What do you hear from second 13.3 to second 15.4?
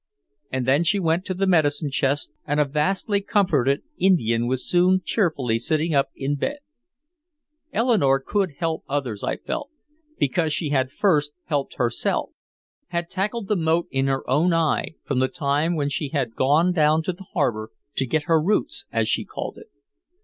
the mote in her own eye, from the